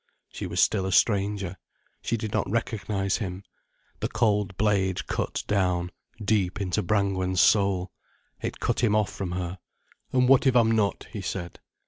She 0.29 0.47
was 0.47 0.59
still 0.59 0.87
a 0.87 0.91
stranger. 0.91 1.57
She 2.01 2.17
did 2.17 2.33
not 2.33 2.49
recognize 2.49 3.17
him. 3.17 3.43
The 3.99 4.07
cold 4.07 4.57
blade 4.57 5.05
cut 5.05 5.43
down, 5.45 5.91
deep 6.19 6.59
into 6.59 6.81
Brangwen's 6.81 7.39
soul. 7.39 7.91
It 8.41 8.59
cut 8.59 8.79
him 8.83 8.95
off 8.95 9.11
from 9.13 9.33
her. 9.33 9.59
"And 10.11 10.27
what 10.27 10.47
if 10.47 10.55
I'm 10.55 10.71
not?" 10.71 11.05
he 11.11 11.21
said. 11.21 11.59